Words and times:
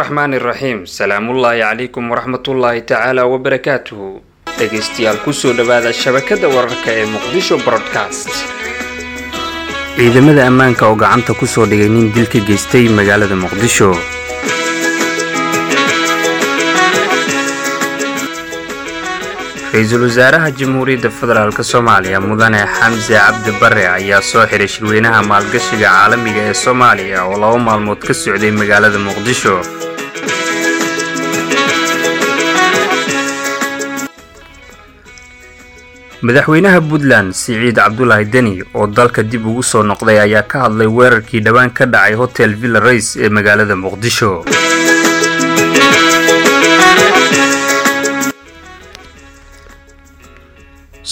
araxmaani 0.00 0.36
iraxiim 0.40 0.78
salaamullaahi 0.96 1.60
calaykum 1.64 2.04
waraxmatullaahi 2.12 2.80
tacaala 2.90 3.22
wabarakaatuhu 3.32 4.06
dhegaystayaal 4.58 5.18
ku 5.24 5.32
soo 5.40 5.52
dhowaada 5.58 5.90
shabakada 6.02 6.46
wararka 6.56 6.90
ee 7.00 7.06
muqdisho 7.14 7.56
broadcast. 7.66 8.30
Ciidamada 9.98 10.42
ammaanka 10.50 10.82
oo 10.90 10.96
gacanta 11.02 11.32
ku 11.40 11.46
soo 11.54 11.66
dhigay 11.72 11.90
nin 11.96 12.06
dil 12.14 12.28
geystay 12.48 12.84
magaalada 12.98 13.36
muqdisho. 13.44 13.90
Ra'iisul 19.74 20.02
wasaaraha 20.06 20.50
jamhuuriyadda 20.60 21.10
federaalk 21.18 21.58
soomaaliya 21.72 22.20
mudane 22.28 22.60
xamse 22.78 23.14
cabdi 23.18 23.52
bare 23.60 23.84
ayaa 23.96 24.20
soo 24.30 24.44
xiray 24.50 24.68
shirweynaha 24.74 25.20
maalgashiga 25.30 25.88
caalamiga 25.94 26.42
ee 26.50 26.54
soomaaliya 26.64 27.18
oo 27.28 27.36
laba 27.42 27.58
maalmood 27.68 28.00
ka 28.08 28.14
socday 28.22 28.50
magaalada 28.60 28.98
muqdisho 29.08 29.54
madaxweynaha 36.28 36.80
puntland 36.90 37.30
siciid 37.40 37.76
cabdulaahi 37.80 38.26
deni 38.34 38.54
oo 38.78 38.86
dalka 38.98 39.22
dib 39.32 39.46
ugu 39.50 39.62
soo 39.70 39.82
noqday 39.90 40.18
ayaa 40.26 40.44
ka 40.52 40.64
hadlay 40.64 40.90
weerarkii 40.98 41.42
dhowaan 41.46 41.70
ka 41.78 41.84
dhacay 41.94 42.14
hotel 42.22 42.50
villa 42.62 42.80
rays 42.88 43.08
ee 43.24 43.30
magaalada 43.36 43.76
muqdisho. 43.84 44.32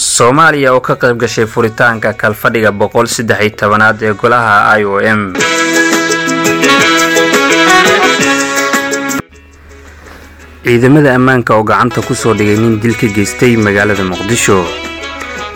Soomaaliya 0.00 0.72
oo 0.76 0.80
ka 0.88 0.94
qayb 1.02 1.16
gashay 1.22 1.46
furitaanka 1.54 2.10
kalfadhiga 2.22 2.70
boqol 2.80 3.06
saddex 3.14 3.40
iyo 3.46 3.56
tobanaad 3.60 3.98
ee 4.08 4.14
golaha 4.20 4.54
i 4.80 4.82
o 4.94 4.96
m. 5.18 5.22
Ciidamada 10.64 11.10
ammaanka 11.18 11.52
oo 11.56 11.64
gacanta 11.70 12.00
ku 12.06 12.14
soo 12.20 12.34
dhigay 12.38 12.58
nin 12.62 12.74
dil 12.82 12.94
ka 13.00 13.06
geystay 13.16 13.52
magaalada 13.66 14.04
muqdisho 14.10 14.58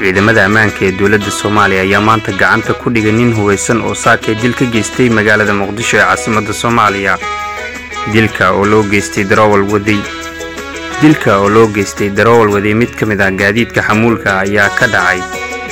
ciidamada 0.02 0.44
ammaanka 0.48 0.80
ee 0.86 0.92
dowladda 0.98 1.30
soomaaliya 1.40 1.82
ayaa 1.86 2.00
maanta 2.08 2.32
gacanta 2.40 2.72
ku 2.80 2.90
dhigay 2.94 3.12
nin 3.18 3.30
hubaysan 3.38 3.78
oo 3.86 3.94
saakay 4.04 4.34
dil 4.42 4.54
ka 4.60 4.64
geystay 4.74 5.08
magaalada 5.18 5.54
muqdisho 5.60 5.96
ee 5.98 6.04
caasimadda 6.08 6.52
soomaaliya. 6.62 7.14
Dilka 8.12 8.50
oo 8.58 8.64
loo 8.72 8.82
geystay 8.92 9.24
daroowal 9.30 9.62
waday. 9.72 10.00
Dilka 11.02 11.38
oo 11.38 11.48
loo 11.56 11.66
geystay 11.76 12.10
daroowal 12.18 12.50
waday 12.54 12.74
mid 12.80 12.92
ka 12.98 13.06
mid 13.06 13.20
ah 13.26 13.30
gaadiidka 13.30 13.82
xamuulka 13.88 14.30
ayaa 14.44 14.68
ka 14.78 14.86
dhacay 14.94 15.20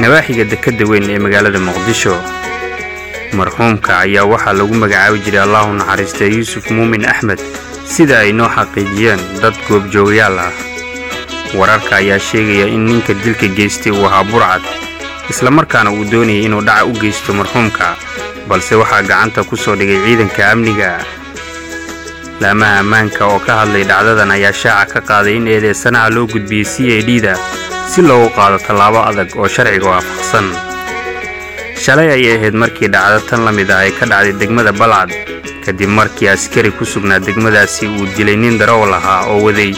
nawaaxiga 0.01 0.45
dekadda 0.53 0.85
weyn 0.91 1.11
ee 1.11 1.19
magaalada 1.27 1.59
muqdisho. 1.69 2.15
Marxuumka 3.39 3.99
ayaa 4.05 4.25
waxaa 4.33 4.53
lagu 4.61 4.75
magacaabi 4.83 5.19
jiray 5.27 5.43
allahu 5.47 5.73
naxariistay 5.81 6.31
yuusuf 6.39 6.71
muumin 6.71 7.05
axmed 7.13 7.41
sida 7.95 8.19
ay 8.25 8.33
noo 8.33 8.49
xaqiijiyeen 8.57 9.21
dad 9.43 9.55
goobjoogayaal 9.69 10.39
ah 10.47 10.51
wararka 11.59 11.97
ayaa 12.01 12.19
sheegaya 12.29 12.67
in 12.75 12.85
ninka 12.89 13.15
dilka 13.23 13.47
geystay 13.59 13.93
uu 13.93 14.07
ahaa 14.09 14.25
burcad 14.31 14.63
islamarkaana 15.33 15.91
uu 15.97 16.05
doonayay 16.13 16.45
inuu 16.47 16.61
dhaca 16.69 16.85
u 16.91 16.93
geysto 17.03 17.33
marxuumka 17.39 17.89
balse 18.49 18.75
waxaa 18.83 19.03
gacanta 19.11 19.45
ku 19.49 19.57
soo 19.57 19.75
dhigay 19.81 19.99
ciidanka 20.05 20.43
amniga. 20.53 20.91
Laamaha 22.43 22.79
ammaanka 22.83 23.23
oo 23.27 23.39
ka 23.47 23.53
hadlay 23.61 23.85
dhacdadan 23.91 24.31
ayaa 24.37 24.53
shaaca 24.63 24.93
ka 25.01 25.07
qaaday 25.09 25.37
in 25.41 25.47
eedeysanaha 25.55 26.11
loo 26.15 26.27
gudbiyey 26.33 26.65
c 26.73 26.75
a 26.97 26.99
d 27.09 27.21
da 27.27 27.35
si 27.91 28.03
loogu 28.09 28.29
qaado 28.37 28.59
tallaabo 28.67 29.01
adag 29.11 29.31
oo 29.37 29.49
sharciga 29.55 29.87
waafaqsan. 29.93 30.47
Shalay 31.83 32.09
ayay 32.17 32.37
ahayd 32.39 32.55
markii 32.63 32.89
dhacdo 32.95 33.21
tan 33.29 33.45
la 33.47 33.53
mid 33.59 33.71
ah 33.75 33.83
ay 33.85 33.93
ka 33.99 34.07
dhacday 34.13 34.33
degmada 34.41 34.73
balcad 34.81 35.11
kadib 35.65 35.91
markii 35.99 36.29
askari 36.35 36.71
ku 36.79 36.85
sugnaa 36.93 37.21
degmadaasi 37.27 37.87
uu 37.97 38.07
dilay 38.17 38.37
nin 38.43 38.59
daroowal 38.61 38.95
ahaa 38.99 39.21
oo 39.33 39.41
waday 39.47 39.73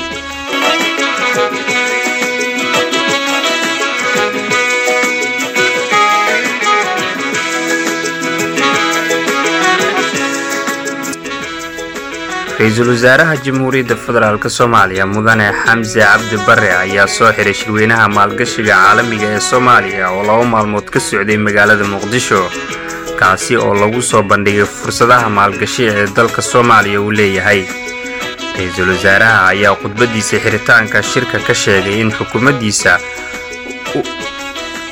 ra'iisul 12.63 12.89
wasaaraha 12.95 13.37
jamhuuriyadda 13.47 13.97
federaalk 14.05 14.45
soomaaliya 14.59 15.07
mudane 15.15 15.47
xamse 15.65 16.01
cabdi 16.07 16.37
bare 16.47 16.69
ayaa 16.83 17.07
soo 17.17 17.31
xiray 17.37 17.55
shirweynaha 17.61 18.07
maalgashiga 18.17 18.75
caalamiga 18.83 19.29
ee 19.37 19.41
soomaaliya 19.51 20.11
oo 20.17 20.23
laba 20.29 20.45
maalmood 20.55 20.87
ka 20.95 21.01
socday 21.09 21.39
magaalada 21.47 21.85
muqdisho 21.95 22.41
kaasi 23.21 23.57
oo 23.65 23.75
lagu 23.83 24.03
soo 24.11 24.23
bandhigay 24.31 24.67
fursadaha 24.79 25.29
maalgashi 25.39 25.83
ee 25.93 26.07
dalka 26.17 26.43
soomaaliya 26.53 27.01
uu 27.05 27.13
leeyahay. 27.19 27.61
Ra'iisul 28.57 28.89
wasaaraha 28.95 29.41
ayaa 29.53 29.75
khudbadiisa 29.83 30.37
xiritaanka 30.45 31.03
shirka 31.13 31.39
ka 31.47 31.55
sheegay 31.65 31.97
in 32.03 32.11
xukuumaddiisa 32.19 32.93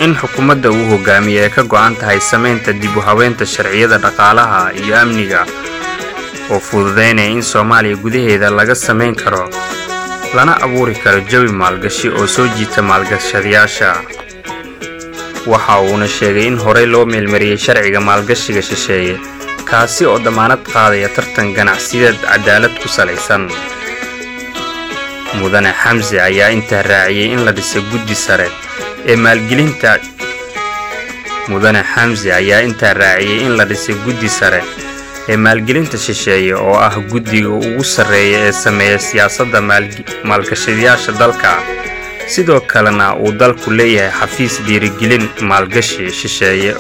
in 0.05 0.13
xukuumadda 0.21 0.69
uu 0.77 0.85
hogaamiye 0.93 1.41
ay 1.47 1.51
ka 1.57 1.63
go'an 1.73 1.95
tahay 2.01 2.21
samaynta 2.31 2.73
dib 2.83 2.97
u 2.97 3.01
habeynta 3.09 3.45
sharciyada 3.55 3.99
dhaqaalaha 4.05 4.61
iyo 4.83 4.95
amniga 5.03 5.41
oo 6.53 6.61
fududaynaya 6.69 7.31
in 7.37 7.43
soomaaliya 7.53 7.97
gudaheeda 8.05 8.51
laga 8.59 8.75
samayn 8.87 9.15
karo 9.23 9.45
lana 10.37 10.55
abuuri 10.65 10.95
karo 11.05 11.21
jawi 11.31 11.49
maalgashi 11.61 12.09
oo 12.19 12.27
soo 12.27 12.47
jiita 12.57 12.83
maalgashadayaasha. 12.91 13.91
Waxa 15.51 15.75
uuna 15.81 16.07
sheegay 16.17 16.47
in 16.51 16.59
horey 16.65 16.87
loo 16.87 17.05
meelmariyey 17.13 17.59
sharciga 17.65 18.01
maalgashiga 18.09 18.63
shisheeye 18.69 19.15
kaasi 19.71 20.05
oo 20.11 20.19
dammaanad 20.25 20.63
qaadaya 20.73 21.09
tartan 21.17 21.55
ganacsiyeed 21.57 22.17
cadaalad 22.29 22.75
ku 22.83 22.89
salaysan. 22.97 23.45
Mudane 25.41 25.73
xamse 25.83 26.17
ayaa 26.29 26.51
intaa 26.57 26.83
raaciyey 26.91 27.33
in 27.35 27.45
la 27.47 27.53
dhisay 27.57 27.83
guddi 27.93 28.15
sare 28.25 28.49
ee 29.07 29.17
maalgelinta. 29.17 29.93
Mudane 31.49 31.83
xamse 31.93 32.29
ayaa 32.41 32.61
intaa 32.69 32.95
raaciyey 33.03 33.41
in 33.47 33.57
la 33.59 33.65
dhisay 33.71 33.95
guddi 34.05 34.29
sare 34.29 34.61
ee 35.31 35.37
maalgelinta 35.45 35.99
shisheeye 36.07 36.55
oo 36.55 36.77
ah 36.87 36.95
guddiga 37.13 37.49
ugu 37.49 37.85
sarreeya 37.95 38.39
ee 38.49 38.53
sameeya 38.65 38.99
siyaasadda 39.09 39.61
maalgashadayaasha 40.31 41.13
dalka. 41.21 41.51
Sidoo 42.35 42.61
kalena 42.73 43.07
uu 43.23 43.33
dalku 43.41 43.71
leeyahay 43.79 44.13
xafiis 44.21 44.55
dhiirigelin 44.67 45.25
maalgashi 45.51 46.11
shisheeye 46.21 46.73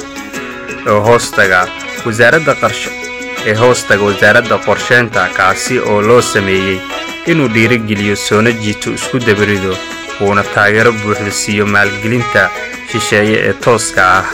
ee 0.90 0.98
hoostaga 1.06 1.60
wasaaradda 2.06 2.54
qarsho 2.62 2.90
ee 3.50 3.54
hoostaga 3.62 4.04
wasaaradda 4.10 4.56
qorsheynta 4.66 5.22
kaasi 5.38 5.78
oo 5.90 6.00
loo 6.08 6.22
sameeyey 6.32 6.78
inuu 7.32 7.48
dhiirigeliyo 7.54 8.16
soona 8.26 8.52
jiito 8.62 8.90
isku 8.98 9.18
dabarido 9.26 9.72
uuna 10.24 10.42
taageero 10.54 10.92
buuxda 11.02 11.30
siiyo 11.40 11.66
maalgelinta 11.74 12.42
shisheeye 12.92 13.36
ee 13.48 13.52
tooska 13.64 14.02
ah 14.18 14.24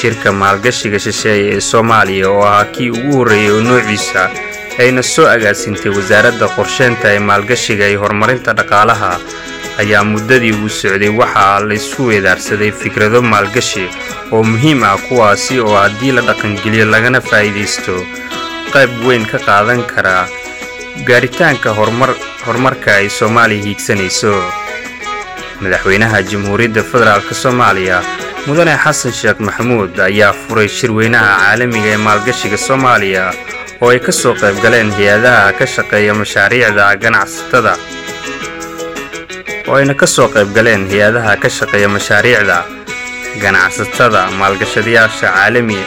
shirka 0.00 0.32
maalgashiga 0.42 0.98
shisheeye 1.06 1.46
ee 1.56 1.60
soomaaliya 1.70 2.28
oo 2.30 2.42
ahaa 2.50 2.64
kii 2.74 2.90
ugu 2.98 3.12
horreeyey 3.18 3.50
oo 3.56 3.60
noociisa 3.68 4.22
ayna 4.82 5.02
soo 5.12 5.26
agaasintay 5.34 5.92
wasaaradda 5.98 6.46
qorsheynta 6.56 7.06
ee 7.14 7.18
maalgashiga 7.30 7.86
iyo 7.90 8.00
horumarinta 8.02 8.52
dhaqaalaha 8.58 9.10
ayaa 9.82 10.04
muddadii 10.12 10.52
uu 10.62 10.68
socday 10.80 11.10
waxaa 11.20 11.60
laysku 11.70 12.02
weedaarsaday 12.10 12.70
fikrado 12.82 13.22
maalgashi 13.32 13.84
oo 14.34 14.42
muhiim 14.52 14.80
ah 14.90 14.96
kuwaasi 15.08 15.54
oo 15.66 15.74
haddii 15.82 16.12
la 16.16 16.22
dhaqangeliyo 16.28 16.84
lagana 16.94 17.20
faa'iidaysto 17.30 17.94
qayb 18.74 18.90
weyn 19.08 19.24
ka 19.32 19.38
qaadan 19.48 19.82
karaa 19.92 20.24
gaaritaanka 21.08 21.68
horumarka 22.46 22.90
ay 23.00 23.08
soomaaliya 23.18 23.62
hiigsanayso. 23.66 24.32
Madaxweynaha 25.62 26.18
jamhuuriyadda 26.30 26.82
federaalk 26.90 27.28
soomaaliya 27.42 27.98
mudane 28.46 28.74
xasan 28.84 29.12
sheekh 29.20 29.40
maxamuud 29.48 29.92
ayaa 30.08 30.32
furay 30.42 30.68
shirweynaha 30.78 31.30
caalamiga 31.42 31.90
ee 31.94 32.00
maalgashiga 32.06 32.58
soomaaliya 32.68 33.24
oo 33.84 33.88
ay 33.94 33.98
ka 34.06 34.12
soo 34.20 34.34
qayb 34.42 34.56
galeen 34.64 34.88
hay'adaha 34.98 35.52
ka 35.58 35.64
shaqeeya 35.74 36.12
mashaariicda 36.20 36.84
ganacsatada 37.04 37.72
oo 39.68 39.74
ayna 39.80 39.94
ka 40.00 40.06
soo 40.14 40.28
qayb 40.34 40.48
galeen 40.56 40.82
hay'adaha 40.92 41.32
ka 41.42 41.48
shaqeeya 41.58 41.88
mashaariicda 41.96 42.58
ganacsatada 43.42 44.22
maalgashadayaasha 44.40 45.26
caalami 45.36 45.80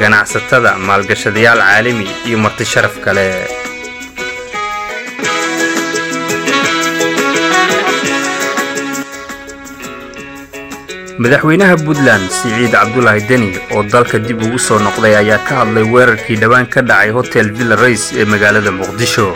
ganacsatada 0.00 0.70
maalgashadayaal 0.88 1.60
caalami 1.68 2.06
iyo 2.28 2.36
marti 2.44 2.64
sharaf 2.72 2.94
kale 3.04 3.26
madaxweynaha 11.22 11.76
puntland 11.84 12.26
siciid 12.38 12.72
cabdulaahi 12.76 13.22
deni 13.28 13.48
oo 13.74 13.82
dalka 13.92 14.18
dib 14.26 14.42
ugu 14.46 14.58
soo 14.66 14.78
noqday 14.86 15.14
ayaa 15.20 15.38
ka 15.48 15.54
hadlay 15.60 15.84
weerarkii 15.94 16.36
dhowaan 16.42 16.66
ka 16.74 16.80
dhacay 16.88 17.10
hotel 17.18 17.46
villa 17.56 17.76
rays 17.82 18.04
ee 18.20 18.24
magaalada 18.32 18.70
muqdisho. 18.80 19.26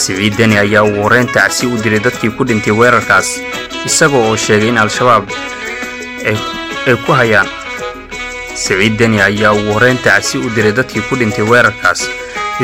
Siciid 0.00 0.34
deni 0.38 0.56
ayaa 0.64 0.82
ugu 0.88 1.00
horreyn 1.04 1.28
tacsi 1.36 1.66
u 1.74 1.76
diray 1.84 2.00
dadkii 2.06 2.30
ku 2.36 2.44
dhintay 2.48 2.72
weerarkaas 2.80 3.28
isagoo 3.88 4.22
oo 4.30 4.36
sheegay 4.44 4.68
in 4.72 4.78
al-shabaab 4.84 5.24
ay 6.30 6.96
ku 7.06 7.12
hayaan. 7.20 7.48
Siciid 8.62 8.94
deni 9.00 9.18
ayaa 9.28 9.52
ugu 9.58 9.74
horrayn 9.74 9.98
tacsi 10.06 10.38
u 10.38 10.48
diray 10.56 10.72
dadkii 10.78 11.02
ku 11.10 11.16
dhintay 11.20 11.44
weerarkaas 11.50 12.06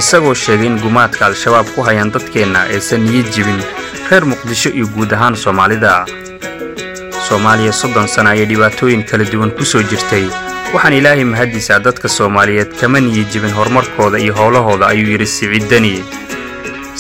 isagoo 0.00 0.34
sheegay 0.44 0.66
in 0.70 0.78
gumaadka 0.84 1.26
al-shabaab 1.30 1.66
ku 1.74 1.82
hayaan 1.88 2.10
dadkeenna 2.14 2.60
aysan 2.74 3.02
niyad 3.10 3.28
jibin 3.34 3.60
reer 4.10 4.24
muqdisho 4.32 4.70
iyo 4.78 4.86
guud 4.94 5.12
ahaan 5.16 5.34
soomaalida 5.44 6.04
soomaaliya 7.30 7.72
soddon 7.80 8.08
sana 8.14 8.30
ayay 8.34 8.46
dhibaatooyin 8.50 9.02
kala 9.10 9.24
duwan 9.32 9.50
ku 9.58 9.64
soo 9.70 9.82
jirtay. 9.90 10.24
Waxaan 10.74 10.94
ilaahay 10.98 11.24
mahaddiisaa 11.32 11.78
dadka 11.86 12.08
soomaaliyeed 12.08 12.74
kama 12.80 13.00
niyad 13.00 13.30
jibin 13.32 13.52
horumarkooda 13.58 14.18
iyo 14.18 14.34
howlahooda 14.40 14.86
ayuu 14.92 15.10
yidhi 15.12 15.26
siciid 15.34 15.68
deni. 15.70 15.92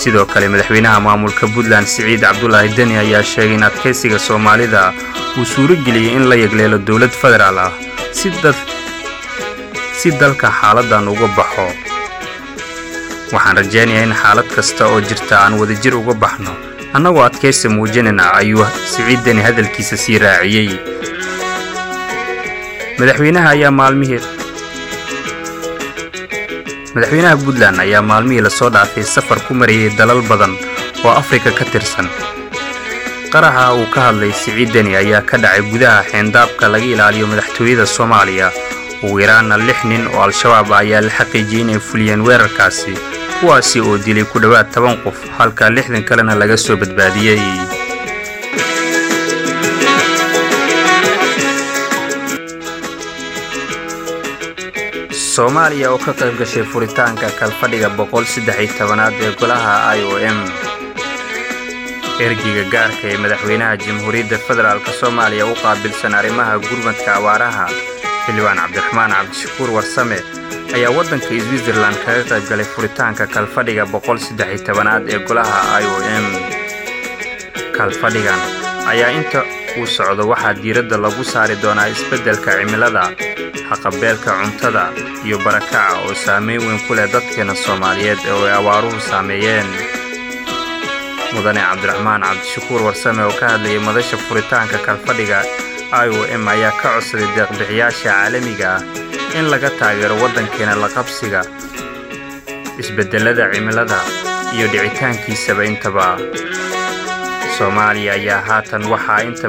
Sidoo 0.00 0.26
kale 0.32 0.46
madaxweynaha 0.52 1.00
maamulka 1.06 1.46
puntland 1.54 1.86
siciid 1.94 2.20
cabdulaahi 2.26 2.70
deni 2.78 2.96
ayaa 3.02 3.22
sheegay 3.32 3.54
in 3.58 3.62
adkaysiga 3.68 4.18
soomaalida 4.28 4.92
uu 5.38 5.44
suuro 5.54 5.74
geliyey 5.86 6.14
in 6.18 6.28
la 6.30 6.36
yegleelo 6.42 6.78
dowlad 6.78 7.10
federaal 7.22 7.58
ah 7.66 7.72
si 10.00 10.10
dalka 10.20 10.48
xaaladdan 10.60 11.08
uga 11.12 11.26
baxo. 11.38 11.66
Waxaan 13.34 13.56
rajaynayaa 13.60 14.06
in 14.08 14.14
xaalad 14.22 14.46
kasta 14.56 14.86
oo 14.92 15.00
jirta 15.08 15.34
aan 15.42 15.58
wadajir 15.60 15.94
uga 16.02 16.14
baxno 16.22 16.54
annagoo 16.96 17.22
adkaysi 17.28 17.68
muujinayna 17.68 18.24
ayuu 18.40 18.66
siciid 18.92 19.20
deni 19.24 19.42
hadalkiisa 19.42 19.96
sii 19.96 20.18
raaciyey. 20.18 20.70
Madaxweynaha 22.98 23.48
ayaa 23.54 23.70
maalmihii 23.80 24.20
madaxweynaha 26.94 27.36
puntland 27.44 27.78
ayaa 27.84 28.02
maalmihii 28.10 28.40
la 28.46 28.50
soo 28.50 28.70
dhaafay 28.74 29.04
safar 29.14 29.38
ku 29.46 29.54
marayay 29.54 29.90
dalal 29.98 30.22
badan 30.30 30.56
oo 31.04 31.12
afrika 31.20 31.50
ka 31.58 31.64
tirsan. 31.72 32.08
Qaraxa 33.32 33.64
uu 33.78 33.86
ka 33.94 34.00
hadlay 34.10 34.32
siciid 34.32 34.72
deni 34.74 34.96
ayaa 35.02 35.22
ka 35.22 35.38
dhacay 35.38 35.62
gudaha 35.70 36.02
xeendaabka 36.10 36.68
laga 36.72 36.84
ilaaliyo 36.94 37.26
madaxtooyada 37.32 37.86
soomaaliya. 37.86 38.50
Ugu 39.02 39.20
yaraanna 39.22 39.56
lix 39.56 39.84
nin 39.88 40.04
oo 40.12 40.22
al-shabaab 40.26 40.72
ayaa 40.82 41.00
la 41.06 41.12
xaqiijiyey 41.18 41.62
inay 41.64 41.78
fuliyeen 41.80 42.20
weerarkaasi 42.26 42.92
kuwaasi 43.40 43.78
oo 43.86 43.96
dilay 44.04 44.26
ku 44.30 44.36
dhowaad 44.42 44.68
toban 44.74 44.96
qof 45.04 45.18
halka 45.38 45.64
lixdan 45.76 46.04
kalena 46.08 46.34
laga 46.40 46.56
soo 46.64 46.76
badbaadiyey 46.80 47.40
soomaaliya 55.34 55.88
oo 55.92 55.98
ka 56.04 56.12
qayb 56.20 56.34
gashay 56.40 56.64
furitaanka 56.72 57.28
kalfadhiga 57.40 57.88
boqol 57.98 58.24
saddex 58.32 58.58
iyo 58.64 58.72
tobanaad 58.78 59.14
ee 59.24 59.32
golaha 59.40 59.72
i 59.98 60.02
o 60.12 60.14
m. 60.36 60.38
Ergiga 62.26 62.64
gaarka 62.74 63.04
ee 63.12 63.18
madaxweynaha 63.24 63.74
jamhuuriyadda 63.84 64.38
federaalk 64.48 64.86
soomaaliya 65.00 65.44
u 65.52 65.54
qaabilsan 65.62 66.14
arrimaha 66.20 66.54
gurmadka 66.66 67.10
abaaraha 67.18 67.66
xildhibaan 68.24 68.58
cabdiraxmaan 68.62 69.10
cabdishakuur 69.16 69.70
warsame 69.76 70.18
ayaa 70.76 70.92
waddanka 70.96 71.26
switzerlan 71.46 71.94
kaga 72.04 72.22
qayb 72.30 72.44
galay 72.50 72.66
furitaanka 72.74 73.24
kalfadhiga 73.34 73.84
tobanaad 74.66 75.02
ee 75.14 75.18
golaha 75.28 75.58
i 75.82 75.84
o 75.94 75.96
m. 76.24 76.26
Kalfadhigan 77.76 78.40
ayaa 78.92 79.10
inta 79.18 79.40
uu 79.78 79.86
socdo 79.96 80.22
waxaa 80.32 80.54
diiradda 80.62 80.96
lagu 81.04 81.24
saari 81.32 81.54
doonaa 81.62 81.88
isbeddelka 81.94 82.50
cimilada 82.58 83.04
haqabeelka 83.70 84.30
cuntada 84.40 84.84
iyo 85.26 85.36
barakaca 85.44 85.96
oo 86.06 86.14
saamayn 86.24 86.60
weyn 86.66 86.80
ku 86.86 86.92
leh 86.98 87.06
dadkeena 87.14 87.54
soomaaliyeed 87.64 88.20
oo 88.34 88.42
ay 88.48 88.54
abaaruhu 88.60 89.00
saameeyeen. 89.10 89.68
Mudane 91.34 91.62
cabdiraxmaan 91.68 92.22
cabdishakuur 92.26 92.80
warsame 92.86 93.22
oo 93.28 93.34
ka 93.40 93.46
hadlayay 93.52 93.80
madasha 93.88 94.16
furitaanka 94.26 94.78
kalfadhiga 94.86 95.38
i 95.92 96.08
o 96.08 96.20
m 96.40 96.44
ayaa 96.54 96.72
ka 96.80 96.88
codsaday 96.94 97.28
deeqbixiyaasha 97.36 98.10
caalamiga 98.14 98.68
ah 98.76 98.82
in 99.38 99.46
laga 99.52 99.70
taageero 99.80 100.14
waddankeena 100.22 100.74
la 100.82 100.88
qabsiga 100.96 101.40
isbeddellada 102.82 103.44
cimilada 103.52 103.98
iyo 104.56 104.66
dhicitaankiisaba 104.72 105.62
intaba. 105.70 106.06
Soomaaliya 107.56 108.12
ayaa 108.18 108.40
haatan 108.48 108.82
waxaa 108.92 109.20
inta 109.28 109.48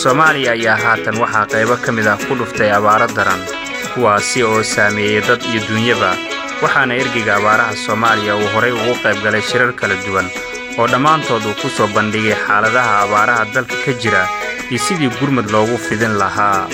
soomaaliya 0.00 0.50
ayaa 0.56 0.76
haatan 0.84 1.16
waxaa 1.22 1.46
qaybo 1.52 1.74
ka 1.84 1.90
mid 1.96 2.06
ah 2.12 2.18
ku 2.26 2.32
dhuftay 2.40 2.70
abaaro 2.78 3.06
daran 3.16 3.42
kuwaasi 3.94 4.38
oo 4.48 4.62
saameeyey 4.74 5.20
dad 5.28 5.40
iyo 5.50 5.60
duunyaba 5.68 6.10
waxaana 6.62 6.92
ergeyga 7.02 7.32
abaaraha 7.40 7.74
soomaaliya 7.84 8.32
uu 8.40 8.48
horay 8.54 8.72
ugu 8.80 8.94
qayb 9.04 9.18
galay 9.24 9.42
shirar 9.50 9.72
kala 9.80 9.94
duwan 10.06 10.28
oo 10.78 10.86
dhammaantood 10.92 11.44
uu 11.50 11.56
ku 11.62 11.68
soo 11.76 11.88
bandhigay 11.96 12.36
xaaladaha 12.46 12.92
abaaraha 13.04 13.44
dalka 13.54 13.76
ka 13.84 13.92
jira 14.02 14.22
iyo 14.70 14.78
sidii 14.86 15.10
gurmud 15.20 15.46
loogu 15.54 15.76
fidin 15.86 16.14
lahaa 16.22 16.66